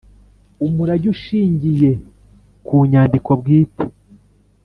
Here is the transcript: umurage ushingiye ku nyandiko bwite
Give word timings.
umurage 0.65 1.05
ushingiye 1.15 1.89
ku 2.65 2.75
nyandiko 2.91 3.31
bwite 3.39 3.85